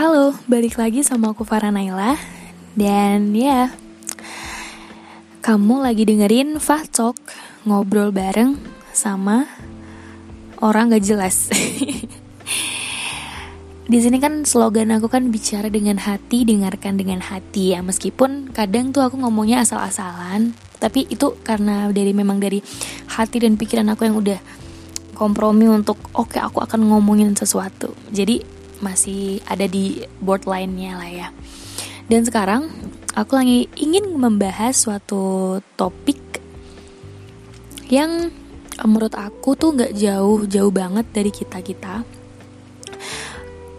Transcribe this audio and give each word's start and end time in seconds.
Halo, 0.00 0.32
balik 0.48 0.80
lagi 0.80 1.04
sama 1.04 1.36
aku 1.36 1.44
Farah 1.44 1.68
Naila 1.68 2.16
Dan 2.72 3.36
ya 3.36 3.68
Kamu 5.44 5.84
lagi 5.84 6.08
dengerin 6.08 6.56
Fahcok 6.56 7.20
Ngobrol 7.68 8.08
bareng 8.08 8.56
sama 8.96 9.44
Orang 10.56 10.88
gak 10.88 11.04
jelas 11.04 11.52
Di 13.92 13.98
sini 14.00 14.16
kan 14.24 14.48
slogan 14.48 14.88
aku 14.96 15.12
kan 15.12 15.28
bicara 15.28 15.68
dengan 15.68 16.00
hati, 16.00 16.48
dengarkan 16.48 16.96
dengan 16.96 17.20
hati 17.20 17.76
ya. 17.76 17.84
Meskipun 17.84 18.56
kadang 18.56 18.96
tuh 18.96 19.02
aku 19.02 19.18
ngomongnya 19.18 19.66
asal-asalan, 19.66 20.54
tapi 20.78 21.10
itu 21.10 21.34
karena 21.42 21.90
dari 21.90 22.14
memang 22.14 22.38
dari 22.38 22.62
hati 23.18 23.42
dan 23.42 23.58
pikiran 23.58 23.90
aku 23.90 24.06
yang 24.06 24.14
udah 24.14 24.38
kompromi 25.18 25.66
untuk 25.66 25.98
oke 26.14 26.30
okay, 26.30 26.40
aku 26.40 26.62
akan 26.62 26.86
ngomongin 26.86 27.34
sesuatu. 27.34 27.90
Jadi 28.14 28.59
masih 28.80 29.44
ada 29.46 29.68
di 29.68 30.04
board 30.18 30.48
lainnya 30.48 30.96
lah 30.96 31.10
ya. 31.10 31.28
Dan 32.10 32.26
sekarang 32.26 32.66
aku 33.14 33.38
lagi 33.38 33.70
ingin 33.78 34.18
membahas 34.18 34.74
suatu 34.74 35.58
topik 35.78 36.18
yang 37.86 38.34
menurut 38.80 39.14
aku 39.14 39.54
tuh 39.54 39.76
nggak 39.76 39.94
jauh-jauh 39.94 40.72
banget 40.72 41.06
dari 41.12 41.30
kita 41.30 41.60
kita. 41.60 42.02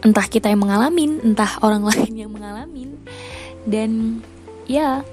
Entah 0.02 0.26
kita 0.26 0.50
yang 0.50 0.64
mengalami, 0.66 1.22
entah 1.22 1.60
orang 1.62 1.86
lain 1.92 2.14
yang 2.16 2.32
mengalami. 2.32 2.88
Dan 3.68 4.22
ya 4.66 5.06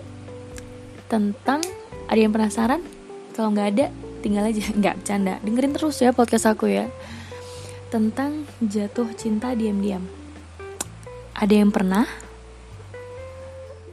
tentang 1.08 1.60
ada 2.08 2.18
yang 2.20 2.32
penasaran? 2.32 2.80
Kalau 3.36 3.52
nggak 3.52 3.68
ada, 3.76 3.86
tinggal 4.22 4.48
aja 4.48 4.62
nggak 4.72 4.94
bercanda. 5.02 5.34
Dengerin 5.42 5.72
terus 5.74 5.98
ya 6.00 6.14
podcast 6.14 6.48
aku 6.48 6.68
ya 6.70 6.86
tentang 7.88 8.44
jatuh 8.60 9.08
cinta 9.16 9.56
diam-diam. 9.56 10.04
Ada 11.32 11.54
yang 11.64 11.72
pernah 11.72 12.04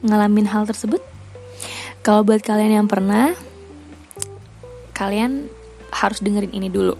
ngalamin 0.04 0.52
hal 0.52 0.68
tersebut? 0.68 1.00
Kalau 2.04 2.22
buat 2.22 2.44
kalian 2.44 2.84
yang 2.84 2.88
pernah, 2.92 3.34
kalian 4.94 5.50
harus 5.90 6.20
dengerin 6.22 6.54
ini 6.54 6.70
dulu. 6.70 6.94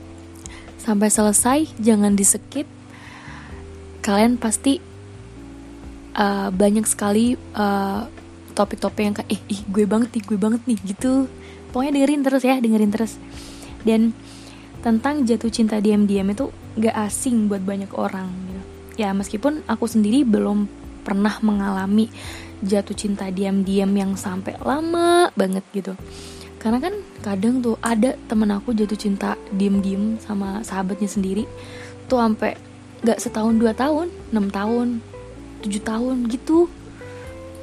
Sampai 0.82 1.12
selesai, 1.12 1.70
jangan 1.78 2.16
di 2.16 2.26
skip. 2.26 2.66
Kalian 4.02 4.40
pasti 4.40 4.80
uh, 6.16 6.50
banyak 6.50 6.86
sekali 6.88 7.38
uh, 7.54 8.08
topik-topik 8.56 9.04
yang 9.04 9.16
kayak, 9.18 9.30
eh, 9.30 9.42
ih, 9.52 9.62
gue 9.68 9.86
banget 9.86 10.10
nih, 10.16 10.24
gue 10.24 10.38
banget 10.40 10.62
nih, 10.64 10.80
gitu. 10.96 11.28
Pokoknya 11.70 12.02
dengerin 12.02 12.22
terus 12.24 12.44
ya, 12.46 12.56
dengerin 12.58 12.92
terus. 12.94 13.14
Dan 13.84 14.16
tentang 14.82 15.26
jatuh 15.26 15.50
cinta 15.50 15.82
diam-diam 15.82 16.30
itu 16.30 16.50
gak 16.76 16.96
asing 17.08 17.48
buat 17.48 17.64
banyak 17.64 17.92
orang 17.96 18.28
gitu. 18.32 18.62
Ya 18.96 19.12
meskipun 19.12 19.64
aku 19.68 19.88
sendiri 19.88 20.24
belum 20.24 20.68
pernah 21.04 21.38
mengalami 21.44 22.10
jatuh 22.64 22.96
cinta 22.96 23.28
diam-diam 23.30 23.92
yang 23.92 24.16
sampai 24.16 24.56
lama 24.64 25.30
banget 25.36 25.64
gitu. 25.76 25.94
Karena 26.60 26.82
kan 26.82 26.98
kadang 27.22 27.62
tuh 27.62 27.78
ada 27.84 28.18
temen 28.26 28.50
aku 28.50 28.74
jatuh 28.74 28.98
cinta 28.98 29.38
diam-diam 29.54 30.18
sama 30.24 30.66
sahabatnya 30.66 31.08
sendiri 31.08 31.46
tuh 32.08 32.20
sampai 32.20 32.58
gak 33.06 33.22
setahun 33.22 33.56
dua 33.60 33.76
tahun, 33.76 34.10
enam 34.34 34.48
tahun, 34.50 34.88
tujuh 35.62 35.84
tahun 35.84 36.26
gitu. 36.32 36.68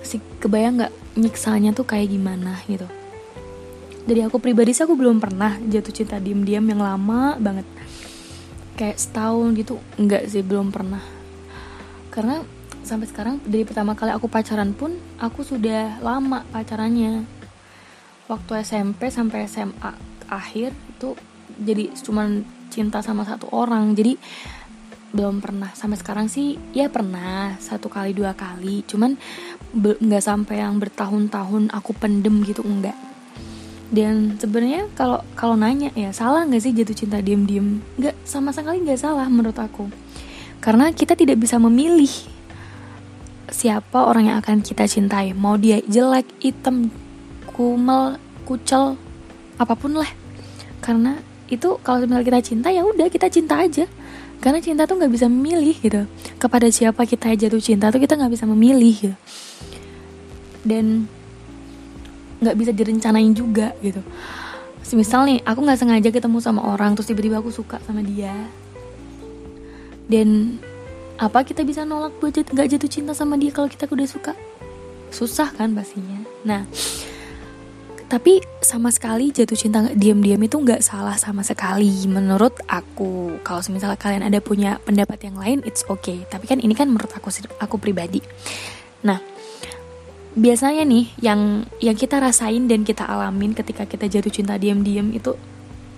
Si 0.07 0.23
kebayang 0.39 0.87
gak 0.87 0.95
nyiksanya 1.19 1.77
tuh 1.77 1.85
kayak 1.85 2.11
gimana 2.13 2.59
gitu 2.67 2.89
dari 4.03 4.21
aku 4.27 4.43
pribadi 4.43 4.75
sih 4.75 4.83
aku 4.83 4.99
belum 4.99 5.23
pernah 5.23 5.59
jatuh 5.63 5.95
cinta 5.95 6.19
diem-diem 6.19 6.75
yang 6.75 6.83
lama 6.83 7.39
banget 7.39 7.67
kayak 8.77 8.99
setahun 8.99 9.53
gitu 9.57 9.77
enggak 10.01 10.29
sih 10.29 10.45
belum 10.45 10.73
pernah. 10.73 11.03
Karena 12.13 12.41
sampai 12.83 13.07
sekarang 13.09 13.41
dari 13.45 13.65
pertama 13.65 13.95
kali 13.95 14.11
aku 14.13 14.27
pacaran 14.29 14.75
pun 14.75 14.97
aku 15.21 15.45
sudah 15.45 16.01
lama 16.01 16.45
pacarannya. 16.53 17.25
Waktu 18.29 18.65
SMP 18.65 19.13
sampai 19.13 19.45
SMA 19.49 19.93
akhir 20.29 20.73
itu 20.73 21.13
jadi 21.61 21.93
cuman 22.01 22.45
cinta 22.73 23.05
sama 23.05 23.29
satu 23.29 23.53
orang. 23.53 23.93
Jadi 23.93 24.17
belum 25.13 25.45
pernah. 25.45 25.69
Sampai 25.77 26.01
sekarang 26.01 26.27
sih 26.33 26.57
ya 26.73 26.89
pernah 26.89 27.61
satu 27.61 27.93
kali 27.93 28.17
dua 28.17 28.33
kali. 28.33 28.85
Cuman 28.89 29.21
nggak 29.77 30.25
sampai 30.25 30.65
yang 30.65 30.81
bertahun-tahun 30.81 31.73
aku 31.73 31.93
pendem 31.97 32.41
gitu 32.45 32.65
enggak 32.65 33.12
dan 33.93 34.41
sebenarnya 34.41 34.89
kalau 34.97 35.21
kalau 35.37 35.53
nanya 35.53 35.93
ya 35.93 36.17
salah 36.17 36.49
nggak 36.49 36.65
sih 36.65 36.73
jatuh 36.73 36.97
cinta 36.97 37.21
diem-diem? 37.21 37.85
Nggak 38.01 38.17
sama 38.25 38.49
sekali 38.49 38.81
nggak 38.81 38.97
salah 38.97 39.29
menurut 39.29 39.61
aku. 39.61 39.93
Karena 40.65 40.89
kita 40.97 41.13
tidak 41.13 41.37
bisa 41.37 41.61
memilih 41.61 42.09
siapa 43.53 44.09
orang 44.09 44.33
yang 44.33 44.41
akan 44.41 44.65
kita 44.65 44.89
cintai. 44.89 45.37
Mau 45.37 45.61
dia 45.61 45.85
jelek 45.85 46.25
hitam 46.41 46.89
kumel 47.53 48.17
kucel 48.49 48.97
apa 49.61 49.77
pun 49.77 50.01
lah. 50.01 50.09
Karena 50.81 51.21
itu 51.53 51.77
kalau 51.85 52.09
misalnya 52.09 52.25
kita 52.25 52.41
cinta 52.41 52.69
ya 52.73 52.89
udah 52.89 53.13
kita 53.13 53.29
cinta 53.29 53.61
aja. 53.61 53.85
Karena 54.41 54.59
cinta 54.65 54.89
tuh 54.89 54.97
nggak 54.97 55.13
bisa 55.13 55.29
memilih 55.29 55.77
gitu. 55.77 56.09
Kepada 56.41 56.65
siapa 56.73 57.05
kita 57.05 57.29
jatuh 57.37 57.61
cinta 57.61 57.93
tuh 57.93 58.01
kita 58.01 58.17
nggak 58.17 58.33
bisa 58.33 58.49
memilih 58.49 58.97
gitu. 58.97 59.17
Dan 60.65 61.13
nggak 62.43 62.57
bisa 62.59 62.71
direncanain 62.75 63.31
juga 63.33 63.73
gitu. 63.81 64.03
Misal 64.93 65.25
nih 65.25 65.39
aku 65.47 65.63
nggak 65.63 65.79
sengaja 65.79 66.09
ketemu 66.13 66.39
sama 66.43 66.61
orang 66.69 66.93
terus 66.93 67.09
tiba-tiba 67.09 67.39
aku 67.39 67.55
suka 67.55 67.79
sama 67.87 68.03
dia. 68.03 68.35
Dan 70.11 70.59
apa 71.17 71.47
kita 71.47 71.63
bisa 71.63 71.87
nolak 71.87 72.19
buat 72.19 72.35
nggak 72.35 72.67
jatuh 72.67 72.91
cinta 72.91 73.13
sama 73.15 73.39
dia 73.39 73.55
kalau 73.55 73.71
kita 73.71 73.87
udah 73.89 74.09
suka? 74.11 74.35
Susah 75.15 75.55
kan 75.55 75.73
pastinya. 75.73 76.21
Nah 76.43 76.67
tapi 78.13 78.45
sama 78.61 78.93
sekali 78.93 79.33
jatuh 79.33 79.57
cinta 79.57 79.89
diam-diam 79.97 80.37
itu 80.45 80.61
nggak 80.61 80.85
salah 80.85 81.17
sama 81.17 81.41
sekali. 81.41 82.05
Menurut 82.05 82.61
aku 82.69 83.41
kalau 83.41 83.65
misalnya 83.73 83.97
kalian 83.97 84.29
ada 84.29 84.37
punya 84.45 84.77
pendapat 84.85 85.25
yang 85.25 85.41
lain 85.41 85.65
it's 85.65 85.81
okay. 85.89 86.21
Tapi 86.29 86.45
kan 86.45 86.61
ini 86.61 86.77
kan 86.77 86.93
menurut 86.93 87.09
aku 87.17 87.33
aku 87.57 87.81
pribadi. 87.81 88.21
Nah 89.01 89.17
biasanya 90.33 90.89
nih 90.89 91.13
yang 91.21 91.69
yang 91.85 91.97
kita 91.97 92.17
rasain 92.17 92.65
dan 92.65 92.89
kita 92.89 93.05
alamin 93.05 93.53
ketika 93.53 93.85
kita 93.85 94.09
jatuh 94.09 94.33
cinta 94.33 94.57
diam-diam 94.57 95.13
itu 95.13 95.37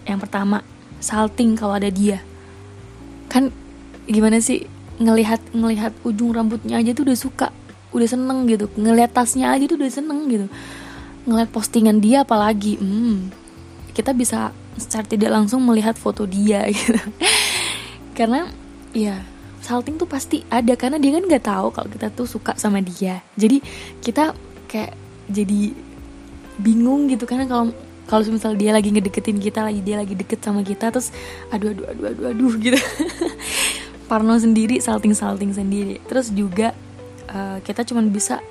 yang 0.05 0.19
pertama 0.19 0.67
salting 0.99 1.55
kalau 1.55 1.79
ada 1.79 1.89
dia. 1.89 2.21
Kan 3.31 3.55
gimana 4.11 4.43
sih 4.43 4.67
ngelihat 4.99 5.41
ngelihat 5.55 5.95
ujung 6.07 6.35
rambutnya 6.35 6.79
aja 6.79 6.95
tuh 6.95 7.07
udah 7.07 7.19
suka 7.19 7.49
udah 7.95 8.09
seneng 8.11 8.51
gitu. 8.51 8.67
Ngelihat 8.75 9.15
tasnya 9.15 9.55
aja 9.55 9.65
tuh 9.71 9.79
udah 9.79 9.91
seneng 9.91 10.27
gitu. 10.27 10.47
Ngelihat 11.25 11.51
postingan 11.55 12.03
dia 12.03 12.27
apalagi 12.27 12.77
hmm, 12.77 13.31
kita 13.95 14.11
bisa 14.13 14.51
secara 14.75 15.07
tidak 15.07 15.31
langsung 15.31 15.63
melihat 15.63 15.95
foto 15.95 16.27
dia 16.27 16.67
gitu. 16.75 16.99
Karena 18.19 18.51
ya 18.91 19.34
salting 19.65 19.97
tuh 19.97 20.05
pasti 20.05 20.45
ada 20.53 20.77
karena 20.77 21.01
dia 21.01 21.17
kan 21.17 21.25
nggak 21.25 21.45
tahu 21.49 21.73
kalau 21.73 21.89
kita 21.89 22.13
tuh 22.13 22.29
suka 22.29 22.53
sama 22.61 22.85
dia. 22.85 23.25
Jadi 23.41 23.65
kita 24.05 24.37
kayak 24.69 24.93
jadi 25.33 25.73
bingung 26.61 27.09
gitu 27.09 27.25
karena 27.25 27.49
kalau 27.49 27.73
kalau 28.05 28.21
misal 28.29 28.53
dia 28.53 28.77
lagi 28.77 28.93
ngedeketin 28.93 29.41
kita 29.41 29.65
lagi 29.65 29.81
dia 29.81 29.97
lagi 29.97 30.13
deket 30.13 30.45
sama 30.45 30.61
kita 30.61 30.93
terus 30.93 31.09
aduh 31.49 31.73
aduh 31.73 31.87
aduh 31.89 32.07
aduh 32.13 32.27
aduh 32.37 32.53
gitu. 32.69 32.79
Parno 34.05 34.37
sendiri 34.37 34.85
salting 34.85 35.17
salting 35.17 35.57
sendiri. 35.57 35.97
Terus 36.05 36.29
juga 36.29 36.77
uh, 37.33 37.57
kita 37.65 37.89
cuma 37.89 38.05
bisa 38.05 38.45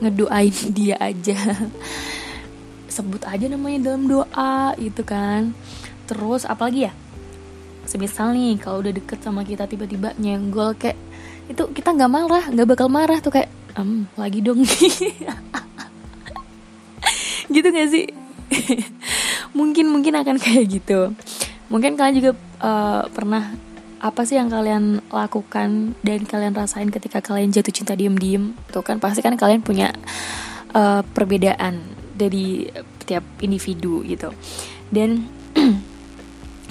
ngedoain 0.00 0.56
dia 0.76 0.96
aja. 0.96 1.36
Sebut 2.88 3.20
aja 3.28 3.44
namanya 3.52 3.92
dalam 3.92 4.08
doa 4.08 4.72
gitu 4.80 5.04
kan. 5.04 5.52
Terus 6.08 6.48
apalagi 6.48 6.88
ya 6.88 6.92
semisal 7.86 8.32
nih 8.32 8.58
kalau 8.60 8.80
udah 8.80 8.92
deket 8.92 9.20
sama 9.20 9.44
kita 9.44 9.68
tiba-tiba 9.68 10.12
nyenggol 10.16 10.74
kayak 10.76 10.96
itu 11.44 11.60
kita 11.76 11.92
nggak 11.92 12.10
marah 12.12 12.44
nggak 12.48 12.68
bakal 12.68 12.88
marah 12.88 13.20
tuh 13.20 13.32
kayak 13.32 13.52
um, 13.78 14.06
lagi 14.18 14.40
dong. 14.40 14.62
Gitu 17.54 17.68
gak 17.70 17.88
sih? 17.92 18.06
Mungkin 19.58 19.86
mungkin 19.92 20.14
akan 20.18 20.36
kayak 20.40 20.66
gitu. 20.80 21.14
Mungkin 21.70 21.94
kalian 21.94 22.16
juga 22.18 22.32
uh, 22.58 23.06
pernah 23.12 23.54
apa 24.02 24.26
sih 24.26 24.36
yang 24.36 24.50
kalian 24.50 25.00
lakukan 25.08 25.94
dan 26.02 26.20
kalian 26.26 26.52
rasain 26.52 26.90
ketika 26.90 27.22
kalian 27.22 27.54
jatuh 27.54 27.70
cinta 27.70 27.94
diem-diem? 27.94 28.58
Tuh 28.74 28.82
kan 28.82 28.98
pasti 28.98 29.22
kan 29.22 29.38
kalian 29.38 29.62
punya 29.62 29.94
uh, 30.74 31.06
perbedaan 31.06 31.80
dari 32.18 32.66
tiap 33.06 33.22
individu 33.38 34.02
gitu. 34.02 34.34
Dan 34.90 35.30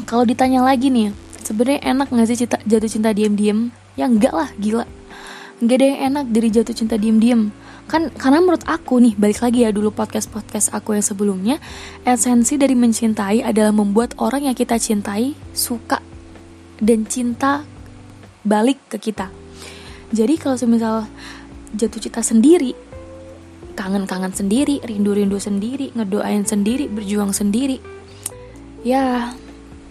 kalau 0.09 0.25
ditanya 0.25 0.65
lagi 0.65 0.89
nih 0.89 1.13
sebenarnya 1.43 1.79
enak 1.85 2.07
nggak 2.09 2.27
sih 2.31 2.37
cinta, 2.45 2.57
jatuh 2.65 2.89
cinta 2.89 3.09
diem-diem? 3.13 3.69
Ya 3.93 4.09
enggak 4.09 4.33
lah 4.33 4.49
gila. 4.57 4.85
Nggak 5.61 5.77
ada 5.77 5.85
yang 5.85 6.01
enak 6.11 6.25
dari 6.33 6.47
jatuh 6.49 6.75
cinta 6.75 6.95
diem-diem. 6.97 7.53
Kan 7.85 8.09
karena 8.15 8.39
menurut 8.39 8.63
aku 8.65 8.97
nih 9.03 9.13
balik 9.19 9.43
lagi 9.43 9.67
ya 9.67 9.69
dulu 9.69 9.91
podcast 9.91 10.31
podcast 10.31 10.71
aku 10.71 10.95
yang 10.95 11.03
sebelumnya 11.03 11.55
esensi 12.07 12.55
dari 12.55 12.73
mencintai 12.79 13.43
adalah 13.43 13.75
membuat 13.75 14.15
orang 14.17 14.47
yang 14.47 14.55
kita 14.55 14.79
cintai 14.79 15.35
suka 15.51 15.99
dan 16.79 17.05
cinta 17.05 17.67
balik 18.47 18.79
ke 18.87 19.11
kita. 19.11 19.27
Jadi 20.15 20.33
kalau 20.39 20.55
semisal 20.55 21.05
jatuh 21.75 21.99
cinta 21.99 22.23
sendiri 22.23 22.71
kangen-kangen 23.73 24.31
sendiri 24.31 24.79
rindu-rindu 24.85 25.41
sendiri 25.41 25.89
ngedoain 25.97 26.45
sendiri 26.45 26.85
berjuang 26.85 27.33
sendiri 27.33 27.81
ya 28.85 29.33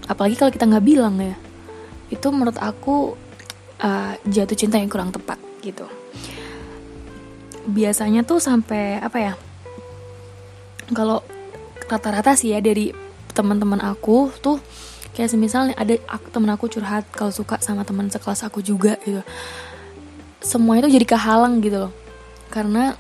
apalagi 0.07 0.35
kalau 0.39 0.51
kita 0.51 0.67
nggak 0.67 0.87
bilang 0.87 1.19
ya. 1.21 1.37
Itu 2.13 2.29
menurut 2.29 2.59
aku 2.61 3.17
uh, 3.83 4.13
jatuh 4.27 4.57
cinta 4.57 4.79
yang 4.79 4.89
kurang 4.89 5.11
tepat 5.11 5.41
gitu. 5.61 5.87
Biasanya 7.67 8.27
tuh 8.27 8.43
sampai 8.43 8.99
apa 8.99 9.19
ya 9.19 9.35
kalau 10.93 11.23
rata-rata 11.89 12.35
sih 12.35 12.53
ya 12.53 12.61
dari 12.61 12.93
teman-teman 13.33 13.81
aku 13.81 14.29
tuh 14.45 14.61
kayak 15.13 15.29
semisal 15.29 15.73
ada 15.73 15.95
aku, 16.09 16.27
temen 16.33 16.51
aku 16.53 16.65
curhat 16.69 17.05
kalau 17.13 17.33
suka 17.33 17.61
sama 17.61 17.85
teman 17.85 18.09
sekelas 18.09 18.45
aku 18.45 18.61
juga 18.65 18.97
gitu. 19.05 19.21
Semuanya 20.43 20.89
tuh 20.91 20.95
jadi 20.99 21.07
kehalang 21.07 21.63
gitu 21.63 21.89
loh. 21.89 21.93
Karena 22.53 22.93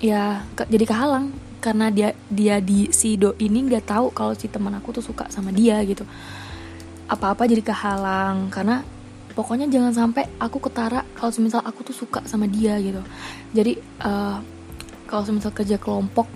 ya 0.00 0.42
ke, 0.56 0.64
jadi 0.66 0.84
kehalang 0.88 1.30
karena 1.60 1.92
dia 1.92 2.16
dia 2.26 2.58
di 2.58 2.88
si 2.90 3.20
do 3.20 3.36
ini 3.36 3.68
nggak 3.68 3.84
tahu 3.84 4.06
kalau 4.16 4.32
si 4.32 4.48
teman 4.48 4.72
aku 4.74 4.96
tuh 4.96 5.04
suka 5.04 5.28
sama 5.28 5.52
dia 5.52 5.78
gitu. 5.84 6.08
Apa-apa 7.06 7.44
jadi 7.44 7.60
kehalang 7.60 8.48
karena 8.48 8.80
pokoknya 9.36 9.70
jangan 9.70 9.92
sampai 9.92 10.26
aku 10.40 10.58
ketara 10.58 11.04
kalau 11.14 11.30
semisal 11.30 11.62
aku 11.62 11.86
tuh 11.86 11.94
suka 11.94 12.24
sama 12.24 12.48
dia 12.48 12.80
gitu. 12.80 13.04
Jadi 13.52 13.76
uh, 14.02 14.40
kalau 15.06 15.22
semisal 15.28 15.52
kerja 15.52 15.76
kelompok 15.76 16.26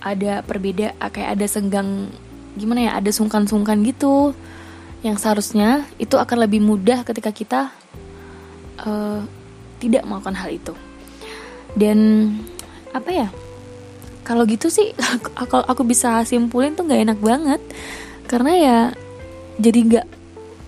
ada 0.00 0.40
perbeda 0.40 0.96
kayak 1.12 1.36
ada 1.36 1.46
senggang 1.50 2.08
gimana 2.56 2.88
ya 2.88 2.92
ada 2.96 3.10
sungkan-sungkan 3.10 3.82
gitu. 3.82 4.32
Yang 5.00 5.26
seharusnya 5.26 5.88
itu 5.96 6.14
akan 6.14 6.44
lebih 6.44 6.60
mudah 6.60 7.02
ketika 7.08 7.32
kita 7.32 7.60
uh, 8.84 9.24
tidak 9.80 10.04
melakukan 10.04 10.36
hal 10.36 10.52
itu. 10.52 10.76
Dan 11.72 12.30
apa 12.92 13.10
ya 13.10 13.28
kalau 14.30 14.46
gitu 14.46 14.70
sih 14.70 14.94
kalau 15.50 15.66
aku 15.66 15.82
bisa 15.82 16.22
simpulin 16.22 16.78
tuh 16.78 16.86
nggak 16.86 17.02
enak 17.10 17.18
banget. 17.18 17.58
Karena 18.30 18.52
ya 18.54 18.78
jadi 19.58 19.78
nggak 19.90 20.06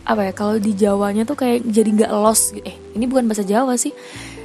apa 0.02 0.22
ya 0.26 0.32
kalau 0.34 0.58
di 0.58 0.74
Jawanya 0.74 1.22
tuh 1.22 1.38
kayak 1.38 1.62
jadi 1.70 1.90
nggak 1.94 2.10
los 2.10 2.50
eh 2.66 2.74
ini 2.98 3.06
bukan 3.06 3.30
bahasa 3.30 3.46
Jawa 3.46 3.78
sih. 3.78 3.94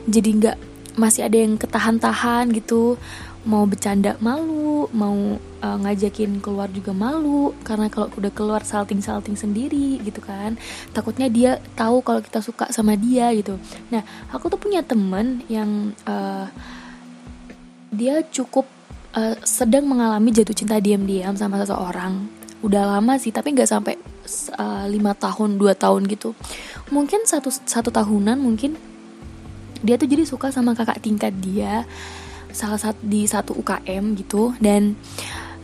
Jadi 0.06 0.30
nggak 0.38 0.58
masih 1.02 1.26
ada 1.26 1.34
yang 1.34 1.58
ketahan-tahan 1.58 2.54
gitu. 2.54 3.02
Mau 3.42 3.66
bercanda 3.66 4.14
malu 4.22 4.86
mau 4.94 5.42
uh, 5.66 5.78
ngajakin 5.82 6.38
keluar 6.38 6.70
juga 6.70 6.94
malu. 6.94 7.58
Karena 7.66 7.90
kalau 7.90 8.14
udah 8.14 8.30
keluar 8.30 8.62
salting 8.62 9.02
salting 9.02 9.34
sendiri 9.34 9.98
gitu 10.06 10.22
kan 10.22 10.62
takutnya 10.94 11.26
dia 11.26 11.58
tahu 11.74 12.06
kalau 12.06 12.22
kita 12.22 12.38
suka 12.46 12.70
sama 12.70 12.94
dia 12.94 13.34
gitu. 13.34 13.58
Nah 13.90 14.06
aku 14.30 14.46
tuh 14.54 14.62
punya 14.62 14.86
temen 14.86 15.42
yang 15.50 15.90
uh, 16.06 16.46
dia 17.90 18.22
cukup 18.30 18.77
uh, 19.18 19.36
sedang 19.42 19.90
mengalami 19.90 20.30
jatuh 20.30 20.54
cinta 20.54 20.78
diam-diam 20.78 21.34
sama 21.34 21.58
seseorang. 21.66 22.30
Udah 22.62 22.86
lama 22.86 23.18
sih 23.18 23.34
tapi 23.34 23.58
nggak 23.58 23.70
sampai 23.70 23.98
Eh, 24.28 24.86
lima 24.92 25.16
uh, 25.16 25.18
tahun 25.18 25.56
dua 25.56 25.72
tahun 25.72 26.04
gitu. 26.12 26.36
Mungkin 26.92 27.24
satu 27.24 27.48
satu 27.48 27.88
tahunan 27.88 28.36
mungkin 28.36 28.76
dia 29.80 29.96
tuh 29.96 30.10
jadi 30.10 30.28
suka 30.28 30.52
sama 30.52 30.76
kakak 30.76 31.00
tingkat 31.00 31.32
dia 31.40 31.88
salah 32.52 32.76
satu 32.76 33.00
di 33.08 33.24
satu 33.24 33.56
UKM 33.56 34.20
gitu. 34.20 34.52
Dan 34.60 35.00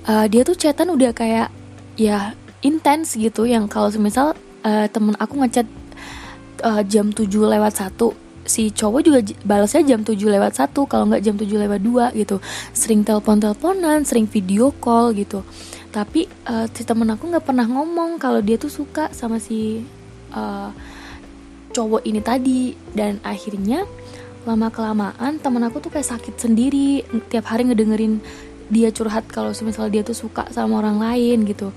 uh, 0.07 0.31
dia 0.31 0.47
tuh 0.47 0.55
chatan 0.55 0.95
udah 0.95 1.11
kayak 1.11 1.51
ya 1.99 2.31
intens 2.63 3.19
gitu. 3.19 3.43
Yang 3.43 3.67
kalau 3.67 3.91
semisal 3.91 4.31
uh, 4.63 4.87
temen 4.87 5.19
aku 5.19 5.43
ngechat 5.43 5.67
uh, 6.63 6.79
jam 6.87 7.11
7 7.11 7.27
lewat 7.27 7.83
satu 7.83 8.15
si 8.43 8.69
cowok 8.71 9.01
juga 9.03 9.19
balasnya 9.47 9.95
jam 9.95 10.01
7 10.03 10.15
lewat 10.19 10.53
satu 10.59 10.83
kalau 10.87 11.07
nggak 11.07 11.23
jam 11.23 11.35
7 11.39 11.47
lewat 11.47 11.79
dua 11.79 12.05
gitu. 12.15 12.43
Sering 12.75 13.03
telepon 13.07 13.39
teleponan 13.39 14.03
sering 14.03 14.27
video 14.27 14.71
call 14.77 15.15
gitu. 15.15 15.43
Tapi 15.93 16.27
uh, 16.49 16.67
si 16.71 16.83
temen 16.83 17.07
aku 17.11 17.29
nggak 17.29 17.45
pernah 17.45 17.67
ngomong 17.67 18.19
kalau 18.19 18.43
dia 18.43 18.59
tuh 18.59 18.71
suka 18.71 19.13
sama 19.15 19.39
si 19.39 19.83
uh, 20.35 20.69
cowok 21.71 22.03
ini 22.03 22.19
tadi. 22.19 22.75
Dan 22.91 23.23
akhirnya 23.23 23.87
lama 24.43 24.67
kelamaan 24.67 25.39
temen 25.39 25.63
aku 25.63 25.79
tuh 25.79 25.91
kayak 25.91 26.07
sakit 26.07 26.35
sendiri 26.35 27.07
tiap 27.31 27.47
hari 27.47 27.63
ngedengerin 27.63 28.19
dia 28.67 28.91
curhat 28.91 29.27
kalau 29.31 29.55
misalnya 29.63 29.99
dia 29.99 30.03
tuh 30.03 30.15
suka 30.15 30.47
sama 30.51 30.83
orang 30.83 30.99
lain 30.99 31.47
gitu 31.47 31.71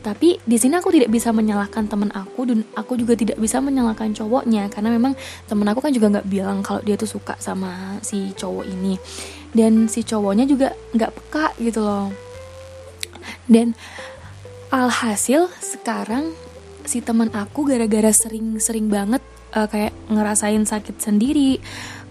tapi 0.00 0.40
di 0.42 0.56
sini 0.56 0.80
aku 0.80 0.88
tidak 0.88 1.12
bisa 1.12 1.28
menyalahkan 1.30 1.84
temen 1.84 2.08
aku 2.16 2.48
dan 2.48 2.64
aku 2.72 2.96
juga 2.96 3.12
tidak 3.16 3.36
bisa 3.36 3.60
menyalahkan 3.60 4.16
cowoknya 4.16 4.72
karena 4.72 4.90
memang 4.96 5.12
temen 5.44 5.68
aku 5.68 5.84
kan 5.84 5.92
juga 5.92 6.08
nggak 6.18 6.28
bilang 6.28 6.64
kalau 6.64 6.80
dia 6.80 6.96
tuh 6.96 7.08
suka 7.08 7.36
sama 7.36 8.00
si 8.00 8.32
cowok 8.32 8.64
ini. 8.64 8.96
Dan 9.52 9.92
si 9.92 10.00
cowoknya 10.00 10.48
juga 10.48 10.72
nggak 10.96 11.12
peka 11.12 11.46
gitu 11.60 11.84
loh. 11.84 12.08
Dan 13.44 13.76
alhasil 14.72 15.52
sekarang 15.60 16.32
si 16.88 17.04
teman 17.04 17.28
aku 17.36 17.68
gara-gara 17.68 18.08
sering-sering 18.08 18.88
banget 18.88 19.20
uh, 19.54 19.66
kayak 19.66 19.92
ngerasain 20.08 20.62
sakit 20.64 20.96
sendiri 21.02 21.58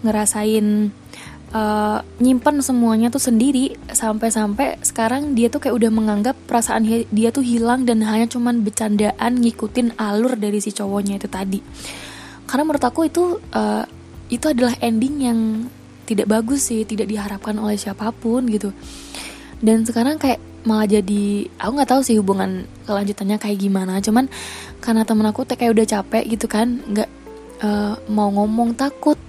ngerasain 0.04 0.92
uh, 1.54 2.00
nyimpen 2.22 2.62
semuanya 2.62 3.10
tuh 3.10 3.22
sendiri 3.22 3.78
sampai-sampai 3.90 4.82
sekarang 4.86 5.34
dia 5.34 5.50
tuh 5.50 5.62
kayak 5.64 5.76
udah 5.76 5.92
menganggap 5.92 6.36
perasaan 6.46 6.86
dia 7.10 7.30
tuh 7.34 7.46
hilang 7.46 7.86
dan 7.86 8.02
hanya 8.06 8.30
cuman 8.30 8.62
bercandaan 8.62 9.42
ngikutin 9.42 9.98
alur 9.98 10.38
dari 10.38 10.60
si 10.62 10.74
cowoknya 10.74 11.18
itu 11.22 11.30
tadi. 11.30 11.60
Karena 12.50 12.64
menurut 12.66 12.86
aku 12.86 13.06
itu 13.06 13.38
uh, 13.54 13.86
itu 14.30 14.46
adalah 14.50 14.74
ending 14.82 15.16
yang 15.22 15.40
tidak 16.10 16.26
bagus 16.26 16.74
sih 16.74 16.86
tidak 16.90 17.06
diharapkan 17.06 17.54
oleh 17.62 17.78
siapa 17.78 18.10
pun 18.10 18.50
gitu. 18.50 18.74
Dan 19.62 19.86
sekarang 19.86 20.18
kayak 20.18 20.42
malah 20.66 20.90
jadi 20.90 21.48
aku 21.62 21.72
nggak 21.78 21.92
tahu 21.94 22.02
sih 22.02 22.18
hubungan 22.18 22.66
kelanjutannya 22.90 23.38
kayak 23.38 23.58
gimana. 23.62 24.02
Cuman 24.02 24.26
karena 24.82 25.06
temen 25.06 25.26
aku 25.30 25.46
kayak 25.46 25.78
udah 25.78 25.86
capek 25.86 26.24
gitu 26.26 26.50
kan 26.50 26.82
nggak 26.90 27.10
uh, 27.62 27.94
mau 28.10 28.34
ngomong 28.34 28.74
takut 28.74 29.20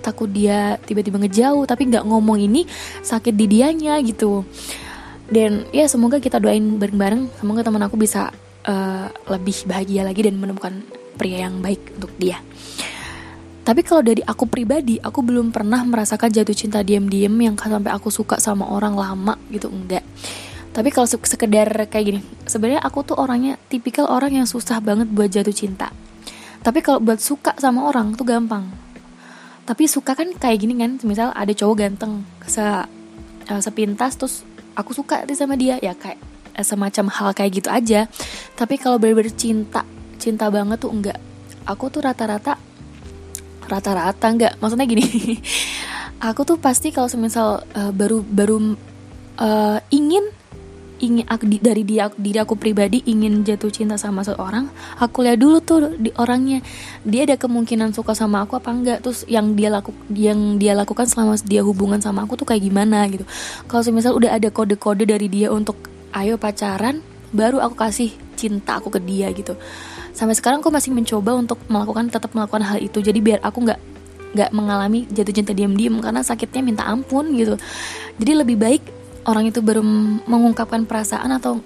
takut 0.00 0.30
dia 0.30 0.78
tiba-tiba 0.82 1.20
ngejauh 1.20 1.66
tapi 1.68 1.90
nggak 1.90 2.06
ngomong 2.06 2.38
ini 2.40 2.64
sakit 3.02 3.34
di 3.34 3.46
dianya 3.46 3.98
gitu. 4.02 4.46
Dan 5.28 5.68
ya 5.76 5.84
semoga 5.84 6.16
kita 6.22 6.40
doain 6.40 6.80
bareng-bareng 6.80 7.28
semoga 7.36 7.60
teman 7.60 7.84
aku 7.84 8.00
bisa 8.00 8.32
uh, 8.64 9.06
lebih 9.28 9.68
bahagia 9.68 10.02
lagi 10.08 10.24
dan 10.24 10.40
menemukan 10.40 10.80
pria 11.20 11.44
yang 11.44 11.60
baik 11.60 12.00
untuk 12.00 12.12
dia. 12.16 12.40
Tapi 13.68 13.84
kalau 13.84 14.00
dari 14.00 14.24
aku 14.24 14.48
pribadi 14.48 14.96
aku 14.96 15.20
belum 15.20 15.52
pernah 15.52 15.84
merasakan 15.84 16.32
jatuh 16.32 16.56
cinta 16.56 16.80
diam-diam 16.80 17.36
yang 17.36 17.52
sampai 17.52 17.92
aku 17.92 18.08
suka 18.08 18.40
sama 18.40 18.64
orang 18.64 18.96
lama 18.96 19.36
gitu 19.52 19.68
enggak. 19.68 20.00
Tapi 20.72 20.88
kalau 20.88 21.04
sekedar 21.04 21.68
kayak 21.92 22.04
gini 22.08 22.20
sebenarnya 22.48 22.80
aku 22.80 23.04
tuh 23.04 23.20
orangnya 23.20 23.60
tipikal 23.68 24.08
orang 24.08 24.40
yang 24.40 24.48
susah 24.48 24.80
banget 24.80 25.12
buat 25.12 25.28
jatuh 25.28 25.52
cinta. 25.52 25.92
Tapi 26.64 26.80
kalau 26.80 27.04
buat 27.04 27.20
suka 27.20 27.52
sama 27.60 27.84
orang 27.84 28.16
tuh 28.16 28.24
gampang 28.24 28.72
tapi 29.68 29.84
suka 29.84 30.16
kan 30.16 30.32
kayak 30.32 30.64
gini 30.64 30.80
kan 30.80 30.96
misal 31.04 31.28
ada 31.36 31.52
cowok 31.52 31.76
ganteng 31.76 32.24
se 32.48 32.64
uh, 32.64 33.60
sepintas 33.60 34.16
terus 34.16 34.40
aku 34.72 34.96
suka 34.96 35.28
nih 35.28 35.36
sama 35.36 35.60
dia 35.60 35.76
ya 35.84 35.92
kayak 35.92 36.16
uh, 36.56 36.64
semacam 36.64 37.12
hal 37.12 37.28
kayak 37.36 37.60
gitu 37.60 37.68
aja. 37.68 38.08
Tapi 38.56 38.80
kalau 38.80 38.96
bener-bener 38.96 39.28
cinta 39.36 39.84
cinta 40.16 40.48
banget 40.48 40.80
tuh 40.80 40.88
enggak. 40.88 41.20
Aku 41.68 41.92
tuh 41.92 42.00
rata-rata 42.00 42.56
rata-rata 43.68 44.26
enggak. 44.32 44.56
Maksudnya 44.56 44.88
gini 44.88 45.04
aku 46.32 46.48
tuh 46.48 46.56
pasti 46.56 46.88
kalau 46.88 47.12
semisal 47.12 47.60
uh, 47.76 47.92
baru 47.92 48.24
baru 48.24 48.72
uh, 49.36 49.84
ingin 49.92 50.32
ingin 50.98 51.24
dari 51.62 51.82
dia 51.86 52.10
diri 52.14 52.38
aku 52.42 52.58
pribadi 52.58 53.02
ingin 53.06 53.46
jatuh 53.46 53.70
cinta 53.70 53.94
sama 53.94 54.26
seorang 54.26 54.66
aku 54.98 55.22
lihat 55.22 55.38
dulu 55.38 55.58
tuh 55.62 55.94
di 55.94 56.10
orangnya 56.18 56.62
dia 57.06 57.26
ada 57.26 57.38
kemungkinan 57.38 57.94
suka 57.94 58.12
sama 58.14 58.44
aku 58.44 58.58
apa 58.58 58.70
enggak? 58.74 58.98
Terus 59.02 59.24
yang 59.30 59.54
dia 59.54 59.70
laku 59.70 59.94
yang 60.10 60.58
dia 60.58 60.74
lakukan 60.74 61.06
selama 61.06 61.38
dia 61.46 61.62
hubungan 61.62 62.02
sama 62.02 62.26
aku 62.26 62.34
tuh 62.34 62.46
kayak 62.46 62.66
gimana 62.66 63.06
gitu. 63.08 63.24
Kalau 63.70 63.82
misal 63.94 64.14
udah 64.18 64.34
ada 64.34 64.50
kode-kode 64.50 65.06
dari 65.06 65.30
dia 65.30 65.50
untuk 65.54 65.78
ayo 66.14 66.36
pacaran 66.36 67.00
baru 67.30 67.60
aku 67.60 67.76
kasih 67.76 68.10
cinta 68.34 68.78
aku 68.78 68.88
ke 68.92 69.00
dia 69.02 69.30
gitu. 69.34 69.58
Sampai 70.14 70.34
sekarang 70.34 70.58
aku 70.64 70.74
masih 70.74 70.90
mencoba 70.90 71.36
untuk 71.38 71.62
melakukan 71.70 72.10
tetap 72.10 72.34
melakukan 72.34 72.64
hal 72.66 72.78
itu. 72.82 72.98
Jadi 72.98 73.18
biar 73.22 73.38
aku 73.44 73.62
nggak 73.62 73.80
nggak 74.28 74.50
mengalami 74.52 75.08
jatuh 75.08 75.32
cinta 75.32 75.56
diam-diam 75.56 76.04
karena 76.04 76.20
sakitnya 76.20 76.60
minta 76.60 76.84
ampun 76.84 77.32
gitu. 77.38 77.56
Jadi 78.18 78.32
lebih 78.34 78.56
baik 78.58 78.82
orang 79.28 79.52
itu 79.52 79.60
baru 79.60 79.84
mengungkapkan 80.24 80.88
perasaan 80.88 81.28
atau 81.36 81.60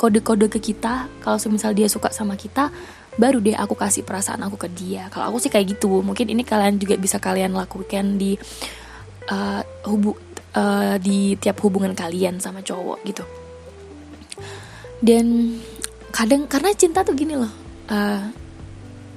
kode-kode 0.00 0.48
ke 0.48 0.72
kita 0.72 1.08
kalau 1.20 1.36
semisal 1.36 1.76
dia 1.76 1.88
suka 1.92 2.08
sama 2.08 2.36
kita 2.36 2.72
baru 3.16 3.40
deh 3.40 3.56
aku 3.56 3.72
kasih 3.76 4.04
perasaan 4.04 4.44
aku 4.44 4.60
ke 4.60 4.68
dia. 4.72 5.08
Kalau 5.08 5.32
aku 5.32 5.40
sih 5.40 5.48
kayak 5.48 5.76
gitu. 5.76 6.04
Mungkin 6.04 6.28
ini 6.28 6.44
kalian 6.44 6.76
juga 6.76 7.00
bisa 7.00 7.16
kalian 7.16 7.56
lakukan 7.56 8.20
di 8.20 8.36
uh, 9.32 9.64
hubu 9.88 10.12
uh, 10.52 10.96
di 11.00 11.34
tiap 11.40 11.60
hubungan 11.64 11.96
kalian 11.96 12.38
sama 12.38 12.60
cowok 12.60 13.00
gitu. 13.08 13.24
Dan 15.00 15.56
kadang 16.12 16.44
karena 16.48 16.72
cinta 16.72 17.04
tuh 17.04 17.12
gini 17.12 17.36
loh 17.36 17.52
uh, 17.92 18.24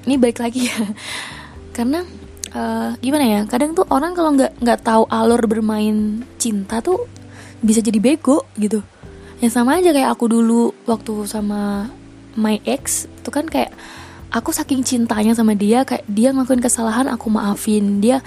ini 0.07 0.15
baik 0.15 0.39
lagi 0.39 0.67
ya. 0.67 0.79
Karena 1.75 2.03
uh, 2.51 2.91
gimana 2.99 3.23
ya 3.23 3.41
kadang 3.47 3.71
tuh 3.71 3.87
orang 3.87 4.11
kalau 4.11 4.35
nggak 4.35 4.59
nggak 4.59 4.79
tahu 4.83 5.03
alur 5.07 5.39
bermain 5.47 6.23
cinta 6.35 6.83
tuh 6.83 7.07
bisa 7.59 7.79
jadi 7.83 7.99
bego 7.99 8.47
gitu. 8.55 8.83
Yang 9.39 9.51
sama 9.55 9.79
aja 9.79 9.95
kayak 9.95 10.11
aku 10.11 10.27
dulu 10.27 10.75
waktu 10.83 11.23
sama 11.27 11.87
my 12.35 12.59
ex 12.67 13.07
itu 13.07 13.29
kan 13.31 13.47
kayak 13.47 13.71
aku 14.29 14.53
saking 14.53 14.85
cintanya 14.85 15.33
sama 15.33 15.55
dia 15.57 15.87
kayak 15.87 16.05
dia 16.07 16.35
ngelakuin 16.35 16.63
kesalahan 16.63 17.07
aku 17.07 17.31
maafin. 17.31 18.03
Dia 18.03 18.19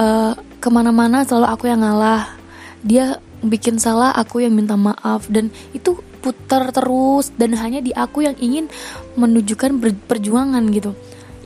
uh, 0.00 0.32
ke 0.60 0.68
mana-mana 0.72 1.22
selalu 1.22 1.46
aku 1.48 1.64
yang 1.68 1.80
ngalah. 1.84 2.32
Dia 2.80 3.20
bikin 3.44 3.76
salah 3.76 4.16
aku 4.16 4.42
yang 4.42 4.56
minta 4.56 4.74
maaf. 4.74 5.28
Dan 5.28 5.52
itu 5.76 6.00
putar 6.24 6.74
terus 6.74 7.30
dan 7.38 7.54
hanya 7.54 7.78
di 7.78 7.94
aku 7.94 8.26
yang 8.26 8.34
ingin 8.40 8.66
menunjukkan 9.14 9.78
perjuangan 10.10 10.64
gitu. 10.74 10.96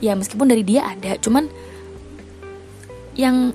Ya 0.01 0.17
meskipun 0.17 0.49
dari 0.49 0.65
dia 0.65 0.89
ada 0.89 1.19
cuman 1.21 1.45
yang 3.13 3.53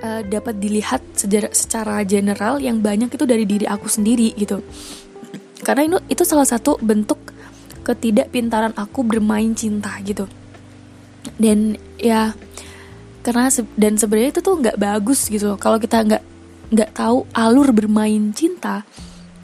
uh, 0.00 0.22
dapat 0.24 0.58
dilihat 0.58 1.02
secara, 1.14 1.48
secara 1.52 1.94
general 2.02 2.58
yang 2.58 2.80
banyak 2.80 3.12
itu 3.12 3.24
dari 3.28 3.44
diri 3.44 3.66
aku 3.68 3.86
sendiri 3.86 4.34
gitu. 4.34 4.64
Karena 5.62 5.86
itu 5.86 5.98
itu 6.10 6.22
salah 6.26 6.48
satu 6.48 6.80
bentuk 6.80 7.20
ketidakpintaran 7.84 8.74
aku 8.74 9.04
bermain 9.04 9.52
cinta 9.52 9.94
gitu. 10.02 10.26
Dan 11.36 11.76
ya 12.00 12.32
karena 13.24 13.48
dan 13.76 13.96
sebenarnya 13.96 14.36
itu 14.36 14.40
tuh 14.44 14.60
nggak 14.60 14.76
bagus 14.80 15.28
gitu 15.28 15.54
loh. 15.54 15.58
Kalau 15.60 15.80
kita 15.80 16.04
nggak 16.04 16.24
nggak 16.74 16.90
tahu 16.96 17.28
alur 17.36 17.70
bermain 17.70 18.32
cinta 18.32 18.82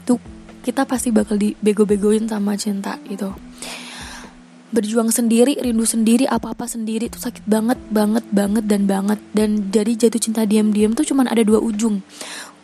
tuh 0.03 0.17
kita 0.65 0.85
pasti 0.85 1.13
bakal 1.13 1.37
dibego-begoin 1.37 2.25
sama 2.25 2.57
cinta 2.57 2.97
gitu 3.05 3.33
berjuang 4.71 5.11
sendiri, 5.11 5.59
rindu 5.59 5.83
sendiri, 5.83 6.25
apa-apa 6.25 6.65
sendiri 6.65 7.11
itu 7.11 7.19
sakit 7.19 7.43
banget, 7.45 7.77
banget, 7.91 8.23
banget 8.31 8.65
dan 8.65 8.87
banget. 8.87 9.19
Dan 9.35 9.69
dari 9.69 9.99
jatuh 9.99 10.19
cinta 10.19 10.47
diam-diam 10.47 10.95
tuh 10.95 11.03
cuman 11.03 11.27
ada 11.27 11.43
dua 11.43 11.59
ujung. 11.59 11.99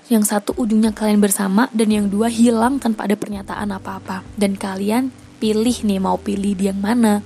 Yang 0.07 0.31
satu 0.31 0.55
ujungnya 0.55 0.95
kalian 0.95 1.19
bersama 1.19 1.67
dan 1.75 1.91
yang 1.91 2.07
dua 2.07 2.31
hilang 2.31 2.79
tanpa 2.79 3.05
ada 3.05 3.19
pernyataan 3.19 3.69
apa-apa. 3.75 4.23
Dan 4.39 4.55
kalian 4.55 5.11
pilih 5.37 5.83
nih 5.83 5.99
mau 5.99 6.15
pilih 6.17 6.55
dia 6.55 6.71
yang 6.71 6.79
mana. 6.79 7.21